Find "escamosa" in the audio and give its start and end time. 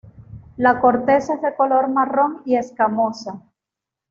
2.55-3.39